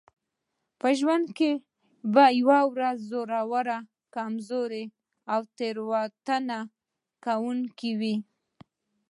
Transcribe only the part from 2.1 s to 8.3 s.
به یوه ورځ زوړ کمزوری او تېروتنه کوونکی وئ.